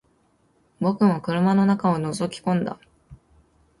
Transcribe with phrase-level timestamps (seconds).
[0.79, 2.79] 僕も車の中を覗き込んだ